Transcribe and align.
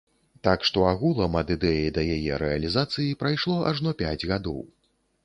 Так 0.45 0.63
што 0.67 0.85
агулам 0.91 1.35
ад 1.41 1.51
ідэі 1.55 1.91
да 1.97 2.05
яе 2.15 2.39
рэалізацыі 2.45 3.17
прайшло 3.21 3.59
ажно 3.73 3.95
пяць 4.01 4.27
гадоў. 4.33 4.59